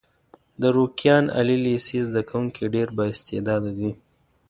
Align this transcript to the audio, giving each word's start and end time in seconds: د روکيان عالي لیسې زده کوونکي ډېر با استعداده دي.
د 0.61 0.63
روکيان 0.77 1.25
عالي 1.35 1.57
لیسې 1.65 1.99
زده 2.07 2.21
کوونکي 2.29 2.63
ډېر 2.73 2.87
با 2.97 3.05
استعداده 3.13 3.71
دي. 3.79 3.91